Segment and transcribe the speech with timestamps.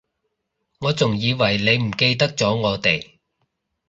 [0.79, 3.19] 我仲以為你唔記得咗我哋